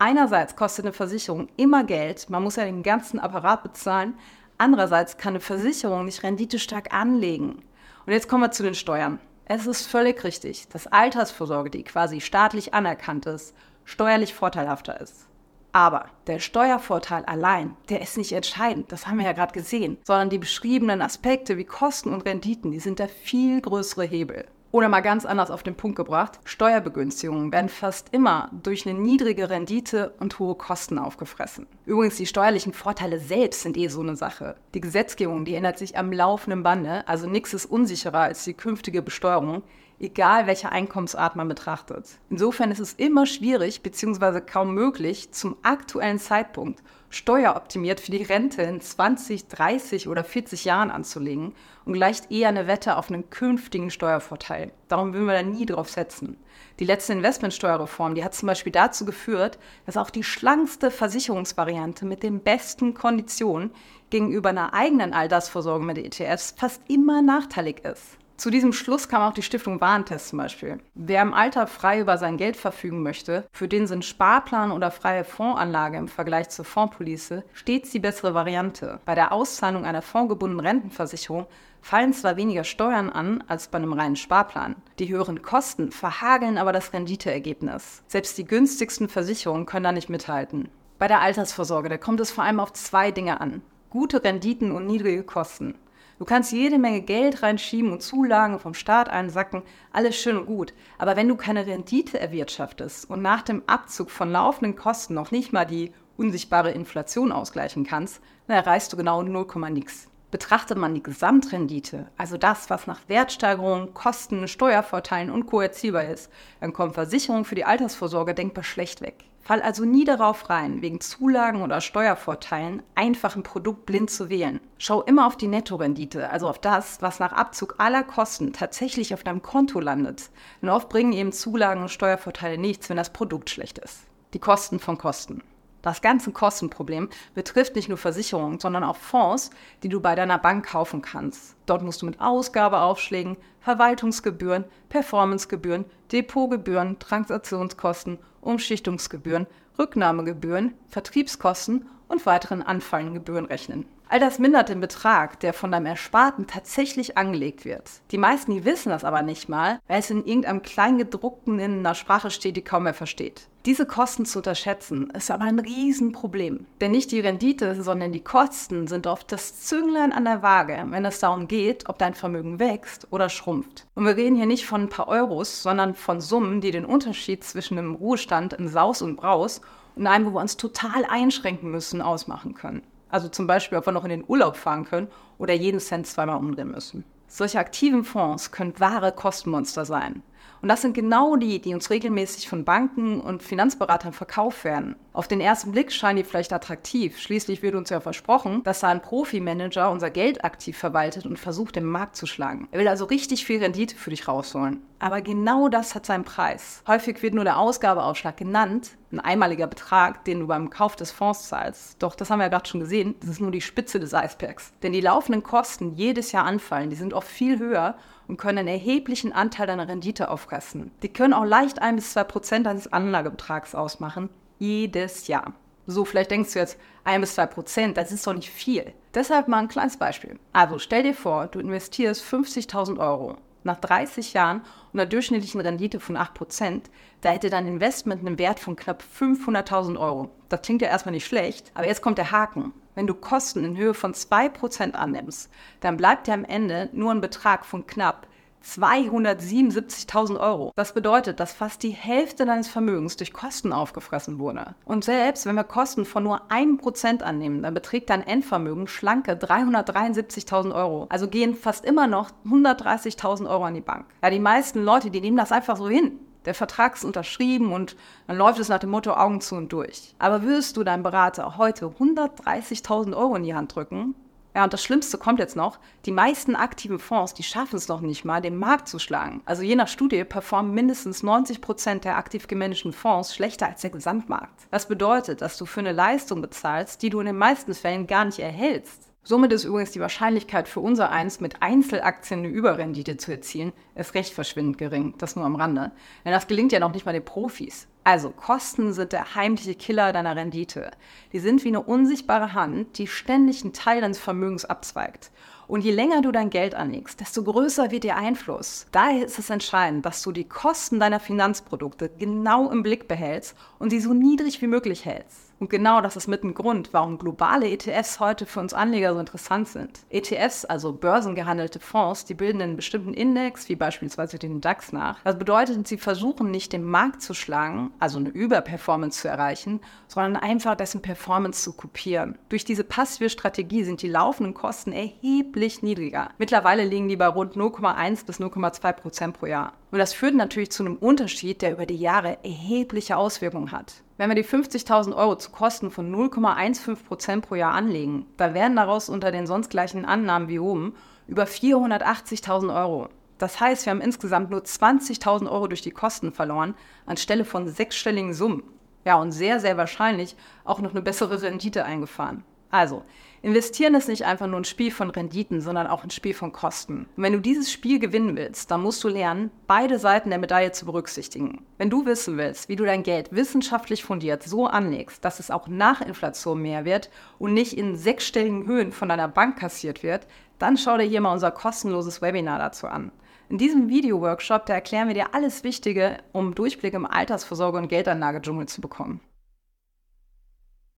Einerseits 0.04 0.56
kostet 0.56 0.86
eine 0.86 0.94
Versicherung 0.94 1.48
immer 1.58 1.84
Geld, 1.84 2.28
man 2.28 2.42
muss 2.42 2.56
ja 2.56 2.66
den 2.66 2.82
ganzen 2.82 3.20
Apparat 3.20 3.62
bezahlen. 3.62 4.16
Andererseits 4.58 5.18
kann 5.18 5.34
eine 5.34 5.42
Versicherung 5.42 6.06
nicht 6.06 6.24
renditestark 6.24 6.92
anlegen. 6.92 7.62
Und 8.08 8.12
jetzt 8.12 8.28
kommen 8.28 8.42
wir 8.42 8.50
zu 8.50 8.64
den 8.64 8.74
Steuern. 8.74 9.20
Es 9.46 9.68
ist 9.68 9.86
völlig 9.86 10.24
richtig, 10.24 10.68
dass 10.70 10.88
Altersvorsorge, 10.88 11.70
die 11.70 11.84
quasi 11.84 12.20
staatlich 12.20 12.74
anerkannt 12.74 13.28
ist, 13.28 13.54
steuerlich 13.86 14.34
vorteilhafter 14.34 15.00
ist. 15.00 15.28
Aber 15.74 16.06
der 16.28 16.40
Steuervorteil 16.40 17.24
allein, 17.26 17.76
der 17.90 18.02
ist 18.02 18.18
nicht 18.18 18.34
entscheidend, 18.34 18.92
das 18.92 19.08
haben 19.08 19.18
wir 19.18 19.26
ja 19.26 19.32
gerade 19.32 19.54
gesehen, 19.54 19.98
sondern 20.04 20.30
die 20.30 20.38
beschriebenen 20.38 21.02
Aspekte 21.02 21.58
wie 21.58 21.64
Kosten 21.64 22.14
und 22.14 22.26
Renditen, 22.26 22.72
die 22.72 22.80
sind 22.80 23.00
der 23.00 23.08
viel 23.08 23.62
größere 23.62 24.04
Hebel. 24.04 24.46
Oder 24.72 24.88
mal 24.88 25.02
ganz 25.02 25.26
anders 25.26 25.52
auf 25.52 25.64
den 25.64 25.76
Punkt 25.76 25.98
gebracht, 25.98 26.40
Steuerbegünstigungen 26.46 27.52
werden 27.52 27.68
fast 27.68 28.08
immer 28.14 28.50
durch 28.64 28.88
eine 28.88 28.98
niedrige 28.98 29.50
Rendite 29.50 30.14
und 30.20 30.40
hohe 30.40 30.56
Kosten 30.56 30.98
aufgefressen. 30.98 31.68
Übrigens, 31.86 32.16
die 32.16 32.26
steuerlichen 32.26 32.72
Vorteile 32.72 33.20
selbst 33.20 33.64
sind 33.64 33.76
eh 33.76 33.90
so 33.90 34.00
eine 34.00 34.16
Sache. 34.16 34.56
Die 34.74 34.80
Gesetzgebung, 34.80 35.44
die 35.44 35.56
ändert 35.56 35.78
sich 35.78 35.98
am 35.98 36.14
laufenden 36.14 36.64
Bande, 36.64 37.06
also 37.06 37.28
nichts 37.28 37.54
ist 37.54 37.66
unsicherer 37.66 38.20
als 38.20 38.46
die 38.46 38.54
künftige 38.54 39.02
Besteuerung, 39.02 39.64
egal 40.02 40.48
welche 40.48 40.72
Einkommensart 40.72 41.36
man 41.36 41.48
betrachtet. 41.48 42.20
Insofern 42.30 42.72
ist 42.72 42.80
es 42.80 42.94
immer 42.94 43.26
schwierig 43.26 43.84
bzw. 43.84 44.42
kaum 44.42 44.74
möglich, 44.74 45.32
zum 45.32 45.58
aktuellen 45.62 46.20
Zeitpunkt 46.20 46.82
steueroptimiert 47.12 48.00
für 48.00 48.12
die 48.12 48.24
Rente 48.24 48.62
in 48.62 48.80
20, 48.80 49.48
30 49.50 50.08
oder 50.08 50.24
40 50.24 50.66
Jahren 50.66 50.90
anzulegen 50.90 51.54
und 51.86 51.94
gleicht 51.94 52.32
eher 52.32 52.48
eine 52.50 52.68
Wette 52.68 52.98
auf 52.98 53.10
einen 53.10 53.30
künftigen 53.30 53.92
Steuervorteil. 53.92 54.72
Darum 54.88 55.14
würden 55.14 55.28
wir 55.28 55.34
da 55.34 55.44
nie 55.44 55.66
drauf 55.66 55.90
setzen. 55.90 56.38
Die 56.80 56.86
letzte 56.86 57.14
Investmentsteuerreform, 57.14 58.16
die 58.16 58.24
hat 58.24 58.34
zum 58.34 58.48
Beispiel 58.48 58.72
dazu 58.72 59.06
geführt, 59.06 59.60
dass 59.86 59.98
auch 59.98 60.10
die 60.10 60.24
schlankste 60.24 60.90
Versicherungsvariante 60.90 62.06
mit 62.06 62.24
den 62.24 62.40
besten 62.40 62.94
Konditionen 62.94 63.72
gegenüber 64.10 64.50
einer 64.50 64.74
eigenen 64.74 65.14
Altersvorsorge 65.14 65.86
mit 65.86 65.98
ETFs 65.98 66.56
fast 66.58 66.82
immer 66.88 67.22
nachteilig 67.22 67.84
ist. 67.84 68.21
Zu 68.42 68.50
diesem 68.50 68.74
Schluss 68.74 69.08
kam 69.08 69.22
auch 69.22 69.36
die 69.36 69.44
Stiftung 69.44 69.80
Warentest 69.82 70.30
zum 70.30 70.40
Beispiel. 70.40 70.80
Wer 70.96 71.22
im 71.22 71.36
Alter 71.36 71.68
frei 71.68 72.00
über 72.00 72.18
sein 72.18 72.38
Geld 72.38 72.58
verfügen 72.58 73.04
möchte, 73.04 73.48
für 73.52 73.68
den 73.68 73.86
sind 73.86 74.04
Sparplan 74.04 74.72
oder 74.72 74.90
freie 74.90 75.24
Fondsanlage 75.24 76.00
im 76.00 76.08
Vergleich 76.08 76.50
zur 76.50 76.66
Fondspolice 76.66 77.44
stets 77.54 77.92
die 77.92 78.00
bessere 78.00 78.34
Variante. 78.34 79.00
Bei 79.06 79.14
der 79.14 79.32
Auszahlung 79.32 79.86
einer 79.86 80.02
fondgebundenen 80.02 80.66
Rentenversicherung 80.66 81.46
fallen 81.84 82.14
zwar 82.14 82.36
weniger 82.36 82.64
Steuern 82.64 83.12
an 83.12 83.44
als 83.48 83.68
bei 83.68 83.78
einem 83.78 83.94
reinen 83.94 84.16
Sparplan. 84.16 84.76
Die 84.98 85.10
höheren 85.10 85.44
Kosten 85.44 85.92
verhageln 85.92 86.58
aber 86.58 86.74
das 86.74 86.94
Renditeergebnis. 86.94 88.02
Selbst 88.08 88.40
die 88.40 88.46
günstigsten 88.46 89.08
Versicherungen 89.08 89.68
können 89.68 89.84
da 89.84 89.92
nicht 89.92 90.10
mithalten. 90.10 90.70
Bei 90.98 91.08
der 91.08 91.22
Altersvorsorge, 91.22 91.90
da 91.90 92.00
kommt 92.00 92.20
es 92.20 92.32
vor 92.32 92.44
allem 92.44 92.60
auf 92.60 92.74
zwei 92.74 93.12
Dinge 93.12 93.40
an. 93.40 93.62
Gute 93.92 94.24
Renditen 94.24 94.72
und 94.72 94.88
niedrige 94.88 95.22
Kosten. 95.22 95.76
Du 96.22 96.26
kannst 96.26 96.52
jede 96.52 96.78
Menge 96.78 97.02
Geld 97.02 97.42
reinschieben 97.42 97.92
und 97.92 98.04
Zulagen 98.04 98.60
vom 98.60 98.76
Staat 98.76 99.10
einsacken, 99.10 99.64
alles 99.92 100.16
schön 100.16 100.38
und 100.38 100.46
gut. 100.46 100.72
Aber 101.00 101.16
wenn 101.16 101.28
du 101.28 101.36
keine 101.36 101.66
Rendite 101.66 102.20
erwirtschaftest 102.20 103.10
und 103.10 103.24
nach 103.24 103.42
dem 103.42 103.64
Abzug 103.66 104.12
von 104.12 104.32
laufenden 104.32 104.76
Kosten 104.76 105.16
noch 105.16 105.32
nicht 105.32 105.52
mal 105.52 105.66
die 105.66 105.92
unsichtbare 106.18 106.70
Inflation 106.70 107.32
ausgleichen 107.32 107.88
kannst, 107.88 108.22
dann 108.46 108.56
erreichst 108.56 108.94
du 108.94 108.98
genau 108.98 109.24
0, 109.24 109.48
nix. 109.72 110.11
Betrachtet 110.32 110.78
man 110.78 110.96
die 110.96 111.04
Gesamtrendite, 111.04 112.08
also 112.18 112.38
das, 112.38 112.70
was 112.70 112.88
nach 112.88 113.02
Wertsteigerungen, 113.08 113.94
Kosten, 113.94 114.48
Steuervorteilen 114.48 115.30
und 115.30 115.46
Co. 115.46 115.60
erzielbar 115.60 116.06
ist, 116.06 116.32
dann 116.62 116.72
kommt 116.72 116.94
Versicherung 116.94 117.44
für 117.44 117.56
die 117.56 117.66
Altersvorsorge 117.66 118.34
denkbar 118.34 118.64
schlecht 118.64 119.02
weg. 119.02 119.26
Fall 119.42 119.62
also 119.62 119.84
nie 119.84 120.06
darauf 120.06 120.50
rein, 120.50 120.82
wegen 120.82 121.02
Zulagen 121.02 121.64
oder 121.64 121.82
Steuervorteilen 121.82 122.82
einfach 122.96 123.36
ein 123.36 123.44
Produkt 123.44 123.86
blind 123.86 124.10
zu 124.10 124.30
wählen. 124.30 124.62
Schau 124.78 125.02
immer 125.02 125.28
auf 125.28 125.36
die 125.36 125.48
Nettorendite, 125.48 126.30
also 126.30 126.48
auf 126.48 126.60
das, 126.60 127.02
was 127.02 127.20
nach 127.20 127.34
Abzug 127.34 127.76
aller 127.80 128.04
Kosten 128.04 128.54
tatsächlich 128.54 129.14
auf 129.14 129.24
deinem 129.24 129.42
Konto 129.42 129.82
landet. 129.82 130.30
Denn 130.62 130.70
oft 130.70 130.88
bringen 130.88 131.12
eben 131.12 131.34
Zulagen 131.34 131.82
und 131.82 131.90
Steuervorteile 131.90 132.58
nichts, 132.58 132.90
wenn 132.90 132.98
das 132.98 133.12
Produkt 133.12 133.50
schlecht 133.50 133.80
ist. 133.80 134.04
Die 134.34 134.40
Kosten 134.40 134.80
von 134.80 134.98
Kosten. 134.98 135.44
Das 135.82 136.02
ganze 136.02 136.32
Kostenproblem 136.32 137.10
betrifft 137.34 137.76
nicht 137.76 137.90
nur 137.90 137.98
Versicherungen, 137.98 138.60
sondern 138.60 138.84
auch 138.84 138.98
Fonds, 138.98 139.50
die 139.84 139.90
du 139.90 140.00
bei 140.00 140.16
deiner 140.16 140.38
Bank 140.38 140.68
kaufen 140.68 141.02
kannst. 141.02 141.56
Dort 141.66 141.82
musst 141.82 142.02
du 142.02 142.06
mit 142.06 142.22
Ausgabeaufschlägen, 142.22 143.38
Verwaltungsgebühren, 143.60 144.66
Performancegebühren, 144.90 145.86
Depotgebühren, 146.12 147.00
Transaktionskosten, 147.00 148.20
Umschichtungsgebühren, 148.42 149.48
Rücknahmegebühren, 149.80 150.74
Vertriebskosten 150.88 151.88
und 152.08 152.26
weiteren 152.26 152.62
anfallenden 152.62 153.16
Gebühren 153.16 153.46
rechnen. 153.46 153.86
All 154.12 154.20
das 154.20 154.40
mindert 154.40 154.68
den 154.68 154.82
Betrag, 154.82 155.40
der 155.40 155.54
von 155.54 155.72
deinem 155.72 155.86
Ersparten 155.86 156.46
tatsächlich 156.46 157.18
angelegt 157.18 157.64
wird. 157.64 157.90
Die 158.12 158.18
meisten, 158.18 158.52
die 158.52 158.66
wissen 158.66 158.90
das 158.90 159.06
aber 159.06 159.22
nicht 159.22 159.48
mal, 159.48 159.80
weil 159.88 160.00
es 160.00 160.10
in 160.10 160.26
irgendeinem 160.26 160.62
Kleingedruckten 160.62 161.60
in 161.60 161.80
einer 161.80 161.96
Sprache 161.96 162.30
steht, 162.30 162.58
die 162.58 162.62
kaum 162.62 162.84
mehr 162.84 162.94
versteht. 162.94 163.48
Diese 163.66 163.86
Kosten 163.86 164.26
zu 164.26 164.40
unterschätzen, 164.40 165.12
ist 165.12 165.32
aber 165.32 165.46
ein 165.46 165.60
Riesenproblem. 165.60 166.66
Denn 166.82 166.92
nicht 166.92 167.14
die 167.14 167.22
Rendite, 167.22 167.82
sondern 167.82 168.12
die 168.12 168.20
Kosten 168.20 168.88
sind 168.88 169.08
oft 169.08 169.32
das 169.32 169.62
Zünglein 169.62 170.12
an 170.12 170.26
der 170.26 170.42
Waage, 170.42 170.84
wenn 170.90 171.06
es 171.06 171.22
darum 171.22 171.48
geht, 171.48 171.88
ob 171.88 171.98
dein 171.98 172.14
Vermögen 172.14 172.60
wächst 172.60 173.08
oder 173.12 173.30
schrumpft. 173.30 173.88
Und 173.96 174.04
wir 174.04 174.18
reden 174.18 174.36
hier 174.36 174.46
nicht 174.46 174.66
von 174.66 174.82
ein 174.82 174.90
paar 174.90 175.08
Euros, 175.08 175.64
sondern 175.64 175.96
von 175.96 176.20
Summen, 176.20 176.60
die 176.60 176.72
den 176.72 176.84
Unterschied 176.84 177.46
zwischen 177.46 177.78
einem 177.78 177.96
Ruhestand 177.96 178.52
in 178.52 178.68
Saus 178.68 179.02
und 179.02 179.16
Braus 179.16 179.62
und 179.96 180.06
einem, 180.06 180.26
wo 180.26 180.34
wir 180.34 180.42
uns 180.42 180.58
total 180.58 181.06
einschränken 181.06 181.72
müssen, 181.72 182.02
ausmachen 182.02 182.56
können. 182.56 182.82
Also 183.12 183.30
zum 183.30 183.46
Beispiel, 183.46 183.78
ob 183.78 183.86
wir 183.86 183.92
noch 183.92 184.04
in 184.06 184.10
den 184.10 184.26
Urlaub 184.28 184.56
fahren 184.56 184.86
können 184.86 185.08
oder 185.38 185.54
jeden 185.54 185.80
Cent 185.80 186.08
zweimal 186.08 186.38
umdrehen 186.38 186.72
müssen. 186.72 187.04
Solche 187.28 187.60
aktiven 187.60 188.04
Fonds 188.04 188.52
können 188.52 188.74
wahre 188.80 189.12
Kostenmonster 189.12 189.86
sein. 189.86 190.24
Und 190.62 190.70
das 190.70 190.82
sind 190.82 190.94
genau 190.94 191.38
die, 191.38 191.60
die 191.60 191.74
uns 191.74 191.90
regelmäßig 191.90 192.48
von 192.48 192.66
Banken 192.66 193.20
und 193.20 193.42
Finanzberatern 193.42 194.14
verkauft 194.14 194.64
werden. 194.64 194.96
Auf 195.12 195.28
den 195.28 195.42
ersten 195.42 195.72
Blick 195.72 195.92
scheinen 195.92 196.18
die 196.18 196.24
vielleicht 196.24 196.54
attraktiv. 196.54 197.18
Schließlich 197.18 197.64
wird 197.64 197.74
uns 197.74 197.90
ja 197.90 198.00
versprochen, 198.00 198.64
dass 198.64 198.82
da 198.82 198.90
ein 198.90 199.02
Profimanager 199.02 199.90
unser 199.90 200.12
Geld 200.12 200.46
aktiv 200.46 200.78
verwaltet 200.78 201.26
und 201.26 201.40
versucht, 201.40 201.78
den 201.78 201.86
Markt 201.86 202.16
zu 202.16 202.28
schlagen. 202.28 202.68
Er 202.72 202.80
will 202.80 202.88
also 202.88 203.06
richtig 203.06 203.46
viel 203.46 203.60
Rendite 203.60 203.96
für 203.96 204.12
dich 204.12 204.28
rausholen. 204.28 204.82
Aber 205.00 205.22
genau 205.22 205.68
das 205.68 205.96
hat 205.96 206.06
seinen 206.06 206.26
Preis. 206.26 206.84
Häufig 206.86 207.24
wird 207.24 207.34
nur 207.34 207.44
der 207.44 207.58
Ausgabeaufschlag 207.58 208.38
genannt, 208.38 208.92
ein 209.12 209.20
einmaliger 209.20 209.68
Betrag, 209.68 210.24
den 210.26 210.42
du 210.42 210.48
beim 210.48 210.70
Kauf 210.70 210.96
des 210.96 211.12
Fonds 211.12 211.48
zahlst. 211.48 212.02
Doch 212.02 212.16
das 212.16 212.30
haben 212.30 212.40
wir 212.40 212.46
ja 212.46 212.50
gerade 212.50 212.68
schon 212.68 212.80
gesehen, 212.80 213.16
das 213.20 213.30
ist 213.30 213.42
nur 213.42 213.52
die 213.52 213.62
Spitze 213.62 214.00
des 214.00 214.14
Eisbergs. 214.14 214.74
Denn 214.84 214.94
die 214.94 215.02
laufenden 215.02 215.44
Kosten, 215.44 215.96
jedes 215.96 216.32
Jahr 216.32 216.46
anfallen, 216.46 216.90
die 216.90 216.96
sind 216.96 217.14
oft 217.14 217.28
viel 217.28 217.60
höher 217.60 217.96
und 218.28 218.38
können 218.38 218.60
einen 218.60 218.68
erheblichen 218.70 219.34
Anteil 219.34 219.68
deiner 219.68 219.88
Rendite 219.88 220.30
auffressen. 220.30 220.92
Die 221.04 221.10
können 221.10 221.34
auch 221.34 221.46
leicht 221.46 221.82
ein 221.82 221.96
bis 221.96 222.14
zwei 222.14 222.24
Prozent 222.24 222.66
deines 222.66 222.92
Anlagebetrags 222.92 223.76
ausmachen, 223.76 224.30
jedes 224.60 225.28
Jahr. 225.28 225.54
So, 225.88 226.06
vielleicht 226.06 226.32
denkst 226.32 226.54
du 226.54 226.60
jetzt, 226.60 226.78
ein 227.04 227.22
bis 227.22 227.36
zwei 227.36 227.48
Prozent, 227.48 227.98
das 227.98 228.12
ist 228.12 228.26
doch 228.26 228.34
nicht 228.34 228.50
viel. 228.50 228.94
Deshalb 229.14 229.48
mal 229.48 229.58
ein 229.58 229.68
kleines 229.68 229.98
Beispiel. 229.98 230.40
Also 230.54 230.80
stell 230.80 231.04
dir 231.04 231.16
vor, 231.16 231.48
du 231.48 231.60
investierst 231.60 232.24
50.000 232.24 233.00
Euro 233.00 233.38
nach 233.64 233.80
30 233.80 234.34
Jahren 234.34 234.62
und 234.92 235.00
einer 235.00 235.10
durchschnittlichen 235.10 235.62
Rendite 235.62 236.00
von 236.00 236.18
8%, 236.18 236.84
da 237.22 237.30
hätte 237.30 237.50
dein 237.50 237.68
Investment 237.68 238.26
einen 238.26 238.40
Wert 238.40 238.60
von 238.60 238.76
knapp 238.76 239.04
500.000 239.20 240.00
Euro. 240.00 240.30
Das 240.50 240.62
klingt 240.62 240.82
ja 240.82 240.88
erstmal 240.88 241.14
nicht 241.14 241.26
schlecht, 241.26 241.72
aber 241.74 241.88
jetzt 241.88 242.02
kommt 242.02 242.18
der 242.18 242.32
Haken. 242.32 242.74
Wenn 242.96 243.08
du 243.08 243.14
Kosten 243.14 243.64
in 243.64 243.78
Höhe 243.78 243.94
von 243.94 244.14
2% 244.14 244.94
annimmst, 244.94 245.50
dann 245.80 245.98
bleibt 245.98 246.28
dir 246.28 246.34
am 246.34 246.44
Ende 246.44 246.90
nur 246.92 247.12
ein 247.12 247.22
Betrag 247.22 247.66
von 247.66 247.88
knapp 247.88 248.28
277.000 248.66 250.40
Euro. 250.40 250.72
Das 250.76 250.94
bedeutet, 250.94 251.40
dass 251.40 251.54
fast 251.54 251.84
die 251.84 251.90
Hälfte 251.90 252.46
deines 252.46 252.68
Vermögens 252.68 253.18
durch 253.18 253.34
Kosten 253.34 253.74
aufgefressen 253.74 254.40
wurde. 254.40 254.76
Und 254.86 255.04
selbst 255.04 255.46
wenn 255.46 255.56
wir 255.56 255.64
Kosten 255.64 256.06
von 256.06 256.24
nur 256.24 256.50
1% 256.50 257.22
annehmen, 257.22 257.64
dann 257.64 257.74
beträgt 257.74 258.10
dein 258.10 258.26
Endvermögen 258.26 258.88
schlanke 258.88 259.34
373.000 259.34 260.74
Euro. 260.74 261.08
Also 261.10 261.28
gehen 261.28 261.56
fast 261.56 261.86
immer 261.86 262.08
noch 262.08 262.32
130.000 262.46 263.50
Euro 263.50 263.66
an 263.66 263.74
die 263.74 263.82
Bank. 263.82 264.06
Ja, 264.22 264.30
die 264.30 264.40
meisten 264.40 264.84
Leute, 264.84 265.12
die 265.12 265.22
nehmen 265.22 265.38
das 265.38 265.52
einfach 265.52 265.78
so 265.78 265.90
hin. 265.90 266.20
Der 266.46 266.56
Vertrag 266.56 266.96
ist 266.96 267.06
unterschrieben 267.06 267.72
und 267.72 267.96
dann 268.26 268.38
läuft 268.38 268.60
es 268.60 268.70
nach 268.70 268.80
dem 268.80 268.90
Motto 268.90 269.14
Augen 269.14 269.42
zu 269.42 269.56
und 269.56 269.72
durch. 269.72 270.16
Aber 270.18 270.42
würdest 270.42 270.76
du 270.76 270.84
deinem 270.84 271.04
Berater 271.04 271.58
heute 271.58 271.86
130.000 271.86 273.16
Euro 273.16 273.36
in 273.36 273.44
die 273.44 273.54
Hand 273.54 273.76
drücken, 273.76 274.16
ja, 274.54 274.66
und 274.66 274.74
das 274.74 274.84
Schlimmste 274.84 275.18
kommt 275.18 275.40
jetzt 275.40 275.56
noch, 275.56 275.80
die 276.06 276.12
meisten 276.12 276.56
aktiven 276.56 277.00
Fonds, 277.00 277.34
die 277.34 277.44
schaffen 277.44 277.78
es 277.78 277.88
noch 277.88 278.02
nicht 278.02 278.26
mal, 278.26 278.42
den 278.42 278.58
Markt 278.58 278.88
zu 278.88 279.00
schlagen. 279.00 279.42
Also 279.46 279.64
je 279.64 279.76
nach 279.76 279.88
Studie 279.88 280.24
performen 280.26 280.74
mindestens 280.74 281.24
90 281.24 281.62
Prozent 281.62 282.04
der 282.04 282.18
aktiv 282.18 282.48
gemanagten 282.48 282.92
Fonds 282.92 283.34
schlechter 283.34 283.68
als 283.68 283.82
der 283.82 283.92
Gesamtmarkt. 283.92 284.68
Das 284.70 284.88
bedeutet, 284.88 285.42
dass 285.42 285.58
du 285.58 285.66
für 285.66 285.80
eine 285.80 285.94
Leistung 285.94 286.42
bezahlst, 286.42 287.02
die 287.02 287.10
du 287.10 287.22
in 287.22 287.28
den 287.28 287.38
meisten 287.38 287.74
Fällen 287.74 288.08
gar 288.08 288.26
nicht 288.26 288.40
erhältst. 288.40 289.12
Somit 289.24 289.54
ist 289.54 289.66
übrigens 289.66 289.92
die 289.92 290.00
Wahrscheinlichkeit 290.00 290.68
für 290.68 290.80
unser 290.80 291.12
Eins, 291.12 291.40
mit 291.40 291.62
Einzelaktien 291.62 292.40
eine 292.40 292.50
Überrendite 292.50 293.18
zu 293.18 293.32
erzielen, 293.32 293.72
ist 293.94 294.16
recht 294.16 294.34
verschwindend 294.34 294.80
gering. 294.80 295.14
Das 295.20 295.36
nur 295.36 295.46
am 295.46 295.56
Rande. 295.56 295.92
Denn 296.26 296.32
das 296.32 296.48
gelingt 296.48 296.72
ja 296.72 296.80
noch 296.80 296.92
nicht 296.92 297.06
mal 297.06 297.14
den 297.14 297.24
Profis. 297.24 297.88
Also, 298.04 298.32
Kosten 298.32 298.94
sind 298.94 299.14
der 299.14 299.36
heimliche 299.36 299.76
Killer 299.76 300.12
deiner 300.12 300.36
Rendite. 300.36 300.90
Die 301.34 301.40
sind 301.40 301.64
wie 301.64 301.68
eine 301.68 301.84
unsichtbare 301.84 302.54
Hand, 302.54 302.98
die 302.98 303.06
ständig 303.06 303.62
einen 303.62 303.74
Teil 303.74 304.02
deines 304.02 304.18
Vermögens 304.18 304.66
abzweigt. 304.66 305.30
Und 305.68 305.86
je 305.86 305.92
länger 305.92 306.22
du 306.22 306.32
dein 306.32 306.50
Geld 306.50 306.74
anlegst, 306.74 307.22
desto 307.22 307.44
größer 307.44 307.92
wird 307.92 308.04
ihr 308.04 308.16
Einfluss. 308.16 308.88
Daher 308.92 309.26
ist 309.26 309.38
es 309.38 309.52
entscheidend, 309.52 310.06
dass 310.06 310.24
du 310.24 310.32
die 310.32 310.50
Kosten 310.50 311.00
deiner 311.00 311.20
Finanzprodukte 311.20 312.10
genau 312.10 312.72
im 312.72 312.82
Blick 312.82 313.08
behältst 313.08 313.56
und 313.78 313.92
sie 313.92 314.00
so 314.00 314.14
niedrig 314.14 314.62
wie 314.64 314.68
möglich 314.68 315.06
hältst. 315.06 315.51
Und 315.62 315.70
genau 315.70 316.02
das 316.02 316.16
ist 316.16 316.28
mit 316.28 316.44
ein 316.44 316.56
Grund, 316.56 316.90
warum 316.92 317.20
globale 317.20 317.70
ETFs 317.70 318.20
heute 318.20 318.48
für 318.48 318.60
uns 318.60 318.74
Anleger 318.74 319.14
so 319.14 319.20
interessant 319.20 319.68
sind. 319.68 320.00
ETFs, 320.10 320.66
also 320.66 320.92
börsengehandelte 320.92 321.80
Fonds, 321.80 322.26
die 322.26 322.34
bilden 322.34 322.64
einen 322.64 322.76
bestimmten 322.76 323.14
Index, 323.14 323.70
wie 323.70 323.76
beispielsweise 323.76 324.40
den 324.40 324.60
DAX 324.60 324.92
nach. 324.92 325.20
Das 325.24 325.38
bedeutet, 325.38 325.88
sie 325.88 326.00
versuchen 326.00 326.50
nicht 326.50 326.74
den 326.74 326.84
Markt 326.84 327.22
zu 327.22 327.36
schlagen, 327.36 327.92
also 328.00 328.18
eine 328.18 328.30
Überperformance 328.30 329.22
zu 329.22 329.28
erreichen, 329.28 329.82
sondern 330.08 330.36
einfach 330.36 330.74
dessen 330.74 331.04
Performance 331.04 331.62
zu 331.62 331.74
kopieren. 331.74 332.40
Durch 332.50 332.66
diese 332.66 332.84
passive 332.84 333.30
Strategie 333.30 333.84
sind 333.84 334.02
die 334.02 334.10
laufenden 334.10 334.56
Kosten 334.56 334.92
erheblich 334.92 335.84
niedriger. 335.84 336.30
Mittlerweile 336.40 336.86
liegen 336.86 337.08
die 337.08 337.18
bei 337.18 337.28
rund 337.28 337.56
0,1 337.56 338.26
bis 338.26 338.40
0,2 338.40 338.94
Prozent 338.94 339.38
pro 339.38 339.46
Jahr. 339.46 339.74
Und 339.92 340.00
das 340.00 340.14
führt 340.14 340.34
natürlich 340.34 340.72
zu 340.72 340.84
einem 340.84 340.96
Unterschied, 340.96 341.62
der 341.62 341.74
über 341.74 341.86
die 341.86 341.98
Jahre 341.98 342.38
erhebliche 342.44 343.18
Auswirkungen 343.18 343.72
hat. 343.72 344.02
Wenn 344.18 344.30
wir 344.30 344.36
die 344.36 344.44
50.000 344.44 345.16
Euro 345.16 345.36
zu 345.38 345.52
Kosten 345.52 345.90
von 345.90 346.14
0,15 346.14 346.96
Prozent 346.96 347.48
pro 347.48 347.56
Jahr 347.56 347.74
anlegen, 347.74 348.26
dann 348.38 348.54
werden 348.54 348.76
daraus 348.76 349.10
unter 349.10 349.32
den 349.32 349.48
sonst 349.48 349.70
gleichen 349.70 350.06
Annahmen 350.06 350.48
wie 350.48 350.60
oben 350.60 350.94
über 351.28 351.44
480.000 351.44 352.76
Euro. 352.76 353.10
Das 353.38 353.60
heißt, 353.60 353.86
wir 353.86 353.92
haben 353.92 354.02
insgesamt 354.02 354.52
nur 354.52 354.62
20.000 354.62 355.50
Euro 355.50 355.68
durch 355.68 355.82
die 355.82 355.92
Kosten 355.92 356.32
verloren, 356.32 356.76
anstelle 357.08 357.46
von 357.46 357.68
sechsstelligen 357.68 358.34
Summen. 358.34 358.64
Ja, 359.04 359.16
und 359.16 359.32
sehr, 359.32 359.60
sehr 359.60 359.78
wahrscheinlich 359.78 360.36
auch 360.64 360.80
noch 360.80 360.92
eine 360.92 361.02
bessere 361.02 361.42
Rendite 361.42 361.84
eingefahren. 361.84 362.44
Also, 362.70 363.04
investieren 363.42 363.96
ist 363.96 364.08
nicht 364.08 364.26
einfach 364.26 364.48
nur 364.48 364.60
ein 364.60 364.66
Spiel 364.66 364.92
von 364.92 365.10
Renditen, 365.10 365.62
sondern 365.62 365.88
auch 365.88 366.04
ein 366.04 366.10
Spiel 366.10 366.34
von 366.34 366.52
Kosten. 366.52 367.08
Und 367.16 367.24
wenn 367.24 367.34
du 367.34 367.40
dieses 367.40 367.72
Spiel 367.72 368.00
gewinnen 368.00 368.36
willst, 368.36 368.72
dann 368.72 368.82
musst 368.82 369.04
du 369.04 369.08
lernen, 369.08 369.52
beide 369.68 370.00
Seiten 370.00 370.30
der 370.30 370.40
Medaille 370.40 370.72
zu 370.72 370.86
berücksichtigen. 370.86 371.66
Wenn 371.78 371.90
du 371.90 372.06
wissen 372.06 372.38
willst, 372.38 372.70
wie 372.70 372.76
du 372.76 372.86
dein 372.86 373.04
Geld 373.04 373.32
wissenschaftlich 373.32 374.04
fundiert 374.04 374.44
so 374.44 374.68
anlegst, 374.68 375.26
dass 375.26 375.40
es 375.40 375.52
auch 375.52 375.68
nach 375.68 376.02
Inflation 376.02 376.62
mehr 376.62 376.86
wird 376.86 377.10
und 377.40 377.54
nicht 377.54 377.78
in 377.78 377.96
sechsstelligen 377.96 378.68
Höhen 378.68 378.92
von 378.92 379.10
deiner 379.10 379.28
Bank 379.28 379.60
kassiert 379.60 380.04
wird, 380.04 380.28
dann 380.60 380.78
schau 380.78 380.98
dir 380.98 381.04
hier 381.04 381.22
mal 381.22 381.34
unser 381.34 381.52
kostenloses 381.52 382.22
Webinar 382.22 382.60
dazu 382.60 382.88
an. 382.88 383.12
In 383.50 383.58
diesem 383.58 383.90
Video-Workshop, 383.90 384.66
da 384.66 384.76
erklären 384.76 385.10
wir 385.10 385.14
dir 385.14 385.34
alles 385.36 385.66
Wichtige, 385.66 386.20
um 386.32 386.56
Durchblick 386.56 386.94
im 386.94 387.06
Altersvorsorge- 387.06 387.80
und 387.80 387.90
Geldanlagedschungel 387.90 388.68
zu 388.68 388.80
bekommen. 388.80 389.20